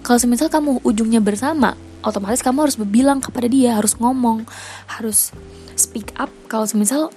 Kalau 0.00 0.18
semisal 0.20 0.48
kamu 0.48 0.84
ujungnya 0.84 1.20
bersama, 1.20 1.76
otomatis 2.04 2.44
kamu 2.44 2.68
harus 2.68 2.76
berbilang 2.76 3.20
kepada 3.20 3.48
dia, 3.48 3.76
harus 3.76 3.96
ngomong, 3.96 4.44
harus 4.88 5.32
speak 5.76 6.12
up. 6.16 6.28
Kalau 6.48 6.68
semisal 6.68 7.08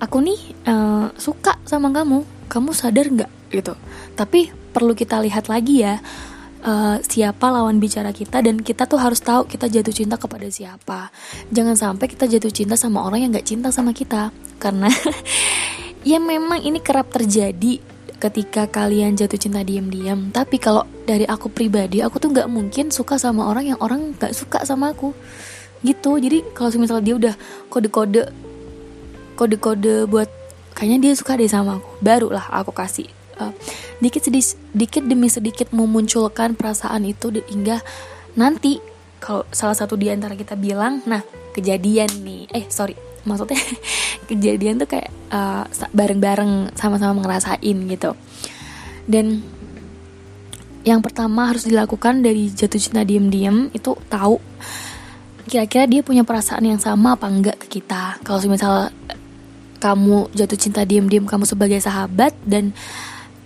aku 0.00 0.20
nih 0.20 0.40
uh, 0.68 1.12
suka 1.16 1.56
sama 1.64 1.92
kamu, 1.92 2.24
kamu 2.48 2.70
sadar 2.76 3.08
nggak 3.08 3.32
gitu? 3.54 3.74
Tapi 4.18 4.50
perlu 4.74 4.94
kita 4.98 5.22
lihat 5.22 5.46
lagi 5.46 5.86
ya 5.86 6.02
uh, 6.64 6.96
siapa 7.04 7.46
lawan 7.52 7.78
bicara 7.78 8.10
kita 8.10 8.40
dan 8.40 8.58
kita 8.58 8.88
tuh 8.88 8.98
harus 8.98 9.20
tahu 9.20 9.46
kita 9.46 9.68
jatuh 9.68 9.94
cinta 9.94 10.16
kepada 10.16 10.48
siapa. 10.48 11.12
Jangan 11.52 11.76
sampai 11.76 12.06
kita 12.10 12.24
jatuh 12.26 12.50
cinta 12.50 12.74
sama 12.74 13.04
orang 13.04 13.28
yang 13.28 13.30
gak 13.36 13.46
cinta 13.46 13.68
sama 13.70 13.92
kita 13.92 14.32
karena 14.58 14.88
ya 16.10 16.18
memang 16.18 16.64
ini 16.64 16.80
kerap 16.80 17.12
terjadi 17.12 17.78
ketika 18.18 18.64
kalian 18.72 19.14
jatuh 19.14 19.36
cinta 19.36 19.60
diam-diam. 19.60 20.32
Tapi 20.32 20.56
kalau 20.56 20.88
dari 21.04 21.28
aku 21.28 21.52
pribadi, 21.52 22.00
aku 22.00 22.16
tuh 22.16 22.32
nggak 22.32 22.48
mungkin 22.48 22.88
suka 22.88 23.20
sama 23.20 23.44
orang 23.52 23.76
yang 23.76 23.78
orang 23.84 24.16
gak 24.16 24.32
suka 24.32 24.64
sama 24.64 24.96
aku. 24.96 25.12
Gitu. 25.84 26.16
Jadi 26.16 26.40
kalau 26.56 26.72
misalnya 26.80 27.04
dia 27.04 27.16
udah 27.20 27.34
kode-kode 27.68 28.32
kode-kode 29.36 30.08
buat 30.08 30.30
kayaknya 30.72 31.10
dia 31.10 31.12
suka 31.18 31.36
deh 31.36 31.50
sama 31.50 31.82
aku, 31.82 31.90
barulah 32.00 32.46
aku 32.48 32.72
kasih 32.72 33.10
uh, 33.40 33.52
dikit 33.98 34.26
sedikit 34.26 35.02
demi 35.04 35.30
sedikit 35.30 35.70
memunculkan 35.70 36.58
perasaan 36.58 37.06
itu 37.06 37.30
hingga 37.50 37.80
nanti 38.34 38.78
kalau 39.22 39.48
salah 39.54 39.72
satu 39.72 39.96
di 39.96 40.12
antara 40.12 40.36
kita 40.36 40.58
bilang 40.58 41.00
nah 41.08 41.22
kejadian 41.54 42.10
nih. 42.26 42.50
Eh 42.50 42.66
sorry 42.68 42.98
maksudnya 43.24 43.56
kejadian 44.28 44.76
tuh 44.82 44.88
kayak 44.88 45.08
uh, 45.32 45.64
bareng-bareng 45.94 46.76
sama-sama 46.76 47.24
ngerasain 47.24 47.78
gitu. 47.88 48.12
Dan 49.08 49.40
yang 50.84 51.00
pertama 51.00 51.48
harus 51.48 51.64
dilakukan 51.64 52.20
dari 52.20 52.52
jatuh 52.52 52.76
cinta 52.76 53.00
diem-diem 53.00 53.72
itu 53.72 53.96
tahu 54.12 54.36
kira-kira 55.48 55.88
dia 55.88 56.00
punya 56.04 56.24
perasaan 56.24 56.64
yang 56.64 56.80
sama 56.80 57.16
apa 57.16 57.28
enggak 57.28 57.56
ke 57.64 57.80
kita. 57.80 58.20
Kalau 58.24 58.40
misal 58.48 58.92
kamu 59.80 60.32
jatuh 60.32 60.56
cinta 60.56 60.84
diem-diem 60.84 61.28
kamu 61.28 61.44
sebagai 61.44 61.80
sahabat 61.80 62.32
dan 62.44 62.72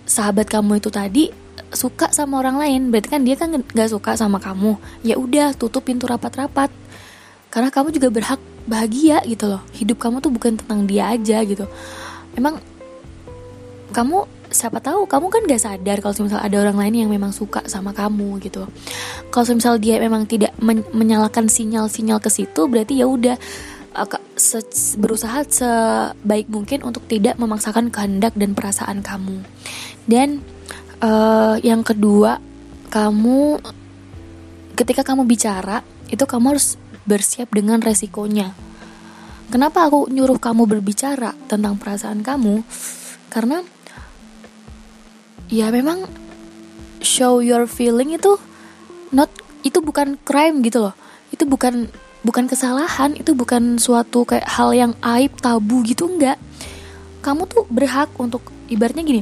sahabat 0.09 0.49
kamu 0.49 0.81
itu 0.81 0.89
tadi 0.89 1.29
suka 1.69 2.09
sama 2.09 2.41
orang 2.41 2.57
lain 2.57 2.81
berarti 2.89 3.13
kan 3.13 3.21
dia 3.21 3.37
kan 3.37 3.53
gak 3.61 3.93
suka 3.93 4.17
sama 4.17 4.41
kamu. 4.41 4.73
Ya 5.05 5.15
udah 5.21 5.53
tutup 5.53 5.85
pintu 5.85 6.09
rapat-rapat. 6.09 6.73
Karena 7.53 7.69
kamu 7.69 7.93
juga 7.93 8.09
berhak 8.09 8.41
bahagia 8.65 9.21
gitu 9.25 9.45
loh. 9.45 9.61
Hidup 9.73 10.01
kamu 10.01 10.21
tuh 10.21 10.33
bukan 10.33 10.57
tentang 10.57 10.89
dia 10.89 11.13
aja 11.13 11.41
gitu. 11.45 11.69
Emang 12.33 12.57
kamu 13.93 14.25
siapa 14.49 14.81
tahu 14.81 15.05
kamu 15.05 15.29
kan 15.29 15.41
gak 15.45 15.61
sadar 15.61 15.97
kalau 16.01 16.25
misal 16.25 16.41
ada 16.41 16.57
orang 16.57 16.77
lain 16.77 17.05
yang 17.05 17.09
memang 17.09 17.29
suka 17.29 17.61
sama 17.69 17.93
kamu 17.93 18.41
gitu. 18.41 18.65
Kalau 19.29 19.45
misal 19.53 19.77
dia 19.77 20.01
memang 20.01 20.25
tidak 20.25 20.57
men 20.57 20.81
menyalakan 20.89 21.45
sinyal-sinyal 21.45 22.17
ke 22.17 22.33
situ 22.33 22.65
berarti 22.65 22.97
ya 22.97 23.05
udah 23.05 23.37
berusaha 25.01 25.43
sebaik 25.49 26.47
mungkin 26.47 26.85
untuk 26.85 27.03
tidak 27.09 27.35
memaksakan 27.41 27.89
kehendak 27.89 28.33
dan 28.37 28.53
perasaan 28.53 29.01
kamu. 29.01 29.41
Dan 30.05 30.43
uh, 31.03 31.57
yang 31.59 31.83
kedua, 31.83 32.39
kamu 32.91 33.59
ketika 34.75 35.03
kamu 35.03 35.27
bicara 35.27 35.83
itu 36.07 36.23
kamu 36.23 36.55
harus 36.55 36.79
bersiap 37.03 37.51
dengan 37.51 37.81
resikonya. 37.83 38.55
Kenapa 39.49 39.89
aku 39.89 40.07
nyuruh 40.13 40.37
kamu 40.37 40.69
berbicara 40.69 41.33
tentang 41.49 41.75
perasaan 41.75 42.21
kamu? 42.21 42.61
Karena 43.33 43.65
ya 45.49 45.73
memang 45.73 46.05
show 47.01 47.41
your 47.41 47.65
feeling 47.65 48.13
itu 48.13 48.37
not 49.09 49.33
itu 49.65 49.81
bukan 49.81 50.21
crime 50.21 50.61
gitu 50.61 50.89
loh. 50.89 50.95
Itu 51.33 51.49
bukan 51.49 51.89
bukan 52.19 52.51
kesalahan 52.51 53.15
itu 53.15 53.31
bukan 53.31 53.79
suatu 53.79 54.27
kayak 54.27 54.47
hal 54.47 54.75
yang 54.75 54.91
aib 55.15 55.39
tabu 55.39 55.79
gitu 55.87 56.11
enggak 56.11 56.35
kamu 57.23 57.47
tuh 57.47 57.63
berhak 57.71 58.11
untuk 58.19 58.43
ibaratnya 58.67 59.03
gini 59.07 59.21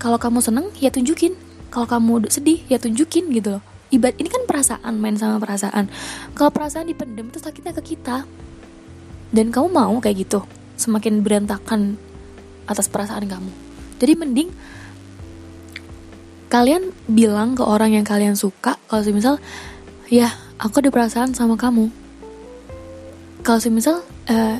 kalau 0.00 0.16
kamu 0.16 0.40
seneng 0.40 0.66
ya 0.80 0.88
tunjukin. 0.88 1.36
Kalau 1.70 1.86
kamu 1.86 2.26
sedih 2.32 2.64
ya 2.66 2.80
tunjukin 2.80 3.30
gitu 3.30 3.60
loh. 3.60 3.62
Ibarat 3.92 4.16
ini 4.18 4.32
kan 4.32 4.42
perasaan 4.48 4.96
main 4.98 5.14
sama 5.20 5.36
perasaan. 5.36 5.92
Kalau 6.32 6.50
perasaan 6.50 6.88
dipendem 6.88 7.28
itu 7.28 7.38
sakitnya 7.38 7.76
ke 7.76 7.94
kita. 7.94 8.24
Dan 9.30 9.52
kamu 9.54 9.68
mau 9.70 9.94
kayak 10.02 10.26
gitu 10.26 10.42
semakin 10.74 11.20
berantakan 11.22 12.00
atas 12.66 12.88
perasaan 12.88 13.28
kamu. 13.28 13.52
Jadi 14.00 14.12
mending 14.16 14.50
kalian 16.50 16.90
bilang 17.06 17.54
ke 17.54 17.62
orang 17.62 17.94
yang 17.94 18.02
kalian 18.02 18.34
suka 18.34 18.74
kalau 18.90 19.06
misal 19.14 19.38
ya 20.10 20.34
aku 20.58 20.82
ada 20.82 20.90
perasaan 20.90 21.36
sama 21.36 21.54
kamu. 21.54 21.92
Kalau 23.46 23.60
misal 23.70 24.02
uh, 24.26 24.58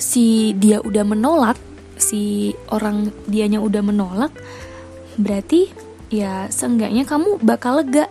si 0.00 0.56
dia 0.58 0.82
udah 0.82 1.04
menolak 1.06 1.69
si 2.00 2.52
orang 2.72 3.12
dianya 3.28 3.62
udah 3.62 3.84
menolak 3.84 4.32
berarti 5.20 5.70
ya 6.10 6.50
seenggaknya 6.50 7.06
kamu 7.06 7.38
bakal 7.44 7.80
lega. 7.80 8.08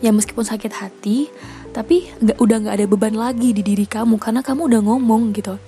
Ya 0.00 0.16
meskipun 0.16 0.48
sakit 0.48 0.72
hati 0.72 1.28
tapi 1.70 2.08
nggak 2.24 2.40
udah 2.40 2.56
nggak 2.66 2.74
ada 2.80 2.86
beban 2.88 3.14
lagi 3.14 3.52
di 3.52 3.60
diri 3.60 3.84
kamu 3.84 4.16
karena 4.16 4.40
kamu 4.40 4.66
udah 4.66 4.80
ngomong 4.80 5.36
gitu. 5.36 5.60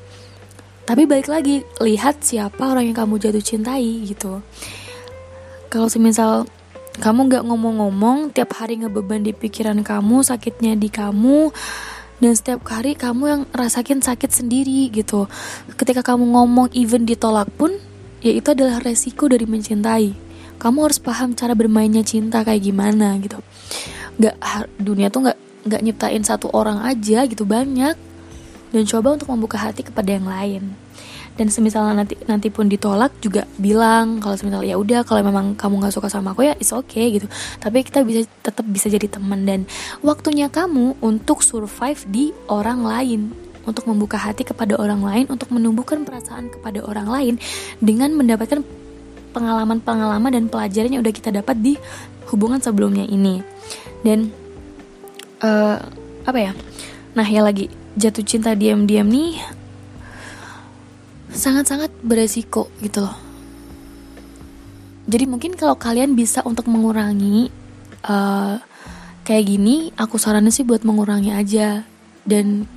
Tapi 0.82 1.06
balik 1.06 1.30
lagi 1.30 1.62
lihat 1.78 2.26
siapa 2.26 2.58
orang 2.58 2.90
yang 2.90 2.96
kamu 2.96 3.22
jatuh 3.22 3.44
cintai 3.44 4.02
gitu. 4.02 4.42
Kalau 5.70 5.86
semisal 5.86 6.50
kamu 7.00 7.32
gak 7.32 7.48
ngomong-ngomong 7.48 8.36
tiap 8.36 8.52
hari 8.52 8.76
ngebeban 8.76 9.24
di 9.24 9.32
pikiran 9.32 9.80
kamu 9.80 10.20
sakitnya 10.20 10.76
di 10.76 10.92
kamu 10.92 11.48
dan 12.18 12.32
setiap 12.36 12.66
hari 12.68 12.98
kamu 12.98 13.24
yang 13.24 13.42
rasakin 13.54 14.02
sakit 14.04 14.28
sendiri 14.28 14.90
gitu. 14.92 15.30
Ketika 15.78 16.04
kamu 16.04 16.34
ngomong 16.34 16.68
even 16.76 17.08
ditolak 17.08 17.48
pun 17.54 17.72
ya 18.20 18.34
itu 18.34 18.52
adalah 18.52 18.82
resiko 18.82 19.30
dari 19.30 19.48
mencintai. 19.48 20.34
Kamu 20.60 20.78
harus 20.86 21.02
paham 21.02 21.34
cara 21.34 21.56
bermainnya 21.56 22.04
cinta 22.04 22.44
kayak 22.44 22.62
gimana 22.62 23.18
gitu. 23.18 23.40
Gak 24.20 24.36
dunia 24.78 25.10
tuh 25.10 25.32
gak 25.32 25.38
nggak 25.62 25.82
nyiptain 25.82 26.22
satu 26.26 26.50
orang 26.50 26.82
aja 26.82 27.24
gitu 27.24 27.46
banyak. 27.46 27.94
Dan 28.72 28.82
coba 28.88 29.14
untuk 29.16 29.28
membuka 29.30 29.60
hati 29.60 29.84
kepada 29.84 30.16
yang 30.16 30.26
lain 30.26 30.81
dan 31.32 31.48
semisalnya 31.48 32.04
nanti 32.04 32.14
nanti 32.28 32.48
pun 32.52 32.68
ditolak 32.68 33.16
juga 33.24 33.48
bilang 33.56 34.20
kalau 34.20 34.36
semisalnya 34.36 34.72
ya 34.72 34.76
udah 34.76 35.00
kalau 35.08 35.24
memang 35.24 35.56
kamu 35.56 35.80
nggak 35.80 35.94
suka 35.96 36.12
sama 36.12 36.36
aku 36.36 36.44
ya 36.44 36.54
is 36.60 36.72
okay, 36.76 37.16
gitu. 37.16 37.26
Tapi 37.56 37.80
kita 37.84 38.04
bisa 38.04 38.28
tetap 38.44 38.68
bisa 38.68 38.92
jadi 38.92 39.08
teman 39.08 39.48
dan 39.48 39.64
waktunya 40.04 40.52
kamu 40.52 41.00
untuk 41.00 41.40
survive 41.40 42.00
di 42.08 42.30
orang 42.52 42.84
lain. 42.84 43.22
Untuk 43.62 43.86
membuka 43.86 44.18
hati 44.18 44.42
kepada 44.42 44.74
orang 44.74 45.06
lain 45.06 45.30
untuk 45.30 45.54
menumbuhkan 45.54 46.02
perasaan 46.02 46.50
kepada 46.50 46.82
orang 46.82 47.06
lain 47.06 47.34
dengan 47.78 48.10
mendapatkan 48.10 48.58
pengalaman-pengalaman 49.30 50.34
dan 50.34 50.44
pelajaran 50.50 50.90
yang 50.90 51.02
udah 51.06 51.14
kita 51.14 51.30
dapat 51.30 51.62
di 51.62 51.78
hubungan 52.34 52.58
sebelumnya 52.58 53.06
ini. 53.06 53.38
Dan 54.02 54.34
uh, 55.46 55.78
apa 56.26 56.38
ya? 56.42 56.52
Nah 57.14 57.22
ya 57.22 57.46
lagi 57.46 57.70
jatuh 57.94 58.26
cinta 58.26 58.58
diam-diam 58.58 59.06
nih 59.06 59.61
sangat-sangat 61.32 61.90
beresiko 62.04 62.68
gitu 62.84 63.04
loh. 63.04 63.16
Jadi 65.08 65.24
mungkin 65.26 65.58
kalau 65.58 65.74
kalian 65.74 66.14
bisa 66.14 66.46
untuk 66.46 66.70
mengurangi 66.70 67.50
uh, 68.06 68.56
kayak 69.26 69.44
gini 69.50 69.90
aku 69.98 70.20
saranin 70.20 70.54
sih 70.54 70.62
buat 70.62 70.86
mengurangi 70.86 71.34
aja. 71.34 71.82
Dan 72.22 72.70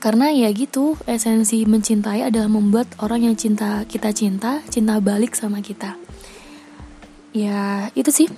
karena 0.00 0.28
ya 0.32 0.48
gitu 0.52 0.96
esensi 1.08 1.64
mencintai 1.64 2.24
adalah 2.24 2.48
membuat 2.48 2.88
orang 3.00 3.28
yang 3.28 3.36
cinta 3.36 3.84
kita 3.88 4.12
cinta 4.12 4.60
cinta 4.68 5.00
balik 5.00 5.32
sama 5.32 5.64
kita. 5.64 5.96
Ya 7.32 7.88
itu 7.96 8.10
sih 8.12 8.28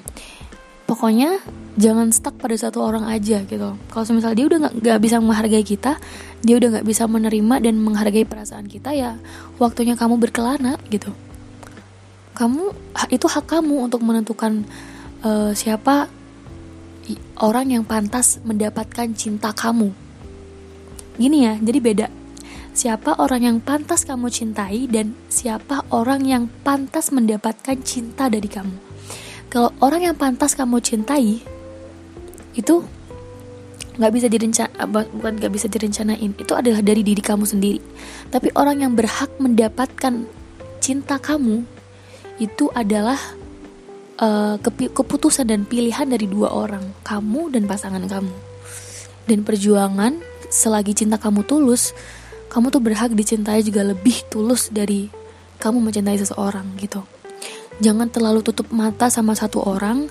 pokoknya 0.93 1.41
jangan 1.81 2.13
stuck 2.13 2.37
pada 2.37 2.53
satu 2.53 2.85
orang 2.85 3.09
aja 3.09 3.41
gitu 3.49 3.81
kalau 3.89 4.05
misalnya 4.13 4.37
dia 4.37 4.47
udah 4.53 4.59
nggak 4.77 5.01
bisa 5.01 5.17
menghargai 5.25 5.65
kita 5.65 5.97
dia 6.45 6.55
udah 6.61 6.69
nggak 6.79 6.87
bisa 6.87 7.09
menerima 7.09 7.55
dan 7.65 7.75
menghargai 7.81 8.29
perasaan 8.29 8.69
kita 8.69 8.93
ya 8.93 9.17
waktunya 9.57 9.97
kamu 9.97 10.21
berkelana 10.21 10.77
gitu 10.93 11.17
kamu 12.37 12.77
itu 13.09 13.27
hak 13.29 13.49
kamu 13.49 13.89
untuk 13.89 14.05
menentukan 14.05 14.69
uh, 15.25 15.57
siapa 15.57 16.13
orang 17.41 17.73
yang 17.73 17.85
pantas 17.89 18.37
mendapatkan 18.45 19.09
cinta 19.17 19.57
kamu 19.57 19.97
Gini 21.21 21.45
ya, 21.45 21.61
jadi 21.61 21.79
beda. 21.81 22.07
Siapa 22.73 23.21
orang 23.21 23.43
yang 23.45 23.59
pantas 23.61 24.09
kamu 24.09 24.33
cintai 24.33 24.89
dan 24.89 25.13
siapa 25.29 25.85
orang 25.93 26.25
yang 26.25 26.45
pantas 26.65 27.13
mendapatkan 27.13 27.77
cinta 27.85 28.33
dari 28.33 28.49
kamu. 28.49 28.92
Kalau 29.52 29.68
orang 29.85 30.09
yang 30.09 30.16
pantas 30.16 30.56
kamu 30.56 30.80
cintai 30.80 31.44
itu 32.56 32.80
nggak 34.00 34.12
bisa 34.16 34.26
direncana 34.32 34.88
bukan 34.88 35.37
nggak 35.37 35.52
bisa 35.52 35.68
direncanain. 35.68 36.32
Itu 36.40 36.56
adalah 36.56 36.80
dari 36.80 37.04
diri 37.04 37.21
kamu 37.21 37.44
sendiri. 37.44 37.85
Tapi 38.32 38.49
orang 38.56 38.80
yang 38.80 38.97
berhak 38.97 39.28
mendapatkan 39.37 40.25
cinta 40.80 41.21
kamu 41.21 41.68
itu 42.40 42.73
adalah 42.73 43.21
uh, 44.25 44.56
keputusan 44.73 45.52
dan 45.52 45.68
pilihan 45.68 46.09
dari 46.09 46.25
dua 46.25 46.49
orang 46.49 46.88
kamu 47.04 47.52
dan 47.52 47.68
pasangan 47.68 48.09
kamu. 48.09 48.32
Dan 49.28 49.44
perjuangan 49.44 50.16
selagi 50.49 50.97
cinta 50.97 51.21
kamu 51.21 51.44
tulus, 51.44 51.92
kamu 52.49 52.73
tuh 52.73 52.80
berhak 52.80 53.12
dicintai 53.12 53.61
juga 53.61 53.85
lebih 53.85 54.25
tulus 54.32 54.73
dari 54.73 55.12
kamu 55.61 55.92
mencintai 55.92 56.16
seseorang 56.16 56.64
gitu. 56.80 57.04
Jangan 57.81 58.12
terlalu 58.12 58.45
tutup 58.45 58.69
mata 58.75 59.09
sama 59.09 59.33
satu 59.33 59.64
orang, 59.64 60.11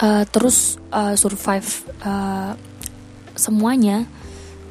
uh, 0.00 0.24
terus 0.30 0.80
uh, 0.88 1.12
survive 1.18 1.68
uh, 2.06 2.56
semuanya, 3.36 4.08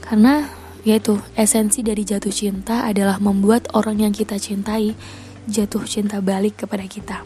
karena 0.02 0.50
yaitu 0.82 1.22
esensi 1.38 1.86
dari 1.86 2.02
jatuh 2.02 2.34
cinta 2.34 2.90
adalah 2.90 3.22
membuat 3.22 3.70
orang 3.78 4.02
yang 4.02 4.14
kita 4.16 4.42
cintai 4.42 4.98
jatuh 5.46 5.86
cinta 5.86 6.18
balik 6.26 6.66
kepada 6.66 6.86
kita. 6.90 7.22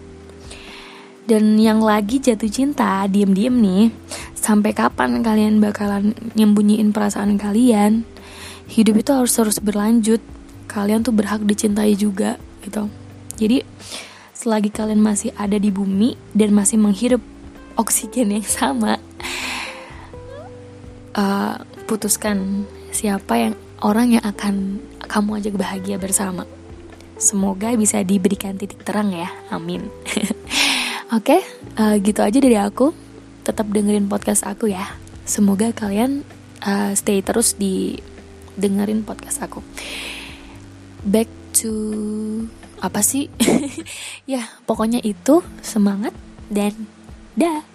Dan 1.25 1.57
yang 1.57 1.81
lagi 1.81 2.21
jatuh 2.21 2.51
cinta, 2.51 3.01
diem-diem 3.09 3.55
nih, 3.57 3.89
sampai 4.37 4.77
kapan 4.77 5.25
kalian 5.25 5.57
bakalan 5.57 6.13
nyembunyiin 6.37 6.93
perasaan 6.93 7.41
kalian? 7.41 8.05
Hidup 8.69 9.01
itu 9.01 9.09
harus 9.09 9.33
terus 9.33 9.57
berlanjut. 9.57 10.21
Kalian 10.69 11.01
tuh 11.01 11.17
berhak 11.17 11.41
dicintai 11.41 11.97
juga, 11.97 12.37
gitu. 12.61 12.93
Jadi, 13.41 13.65
selagi 14.45 14.69
kalian 14.69 15.01
masih 15.01 15.33
ada 15.41 15.57
di 15.57 15.73
bumi 15.73 16.13
dan 16.37 16.53
masih 16.53 16.77
menghirup 16.77 17.17
oksigen 17.81 18.29
yang 18.29 18.45
sama, 18.45 19.01
uh, 21.17 21.57
putuskan 21.89 22.69
siapa 22.93 23.41
yang 23.41 23.53
orang 23.81 24.13
yang 24.13 24.21
akan 24.21 24.77
kamu 25.09 25.41
ajak 25.41 25.57
bahagia 25.57 25.97
bersama. 25.97 26.45
Semoga 27.17 27.73
bisa 27.73 28.05
diberikan 28.05 28.53
titik 28.53 28.85
terang 28.85 29.09
ya, 29.09 29.33
amin. 29.49 29.89
Oke, 31.17 31.41
okay, 31.41 31.41
uh, 31.81 31.97
eh, 31.97 32.05
gitu 32.05 32.21
aja 32.21 32.37
dari 32.37 32.61
aku. 32.61 32.93
Tetap 33.41 33.65
dengerin 33.73 34.05
podcast 34.05 34.45
aku 34.45 34.69
ya. 34.69 34.93
Semoga 35.25 35.73
kalian 35.73 36.21
uh, 36.61 36.93
stay 36.93 37.25
terus 37.25 37.57
di 37.57 37.97
dengerin 38.61 39.01
podcast 39.01 39.41
aku. 39.41 39.65
Back 41.01 41.33
to 41.57 41.73
apa 42.85 43.01
sih? 43.01 43.27
ya, 44.31 44.45
pokoknya 44.69 45.01
itu 45.01 45.41
semangat 45.65 46.13
dan 46.53 46.73
dah. 47.33 47.74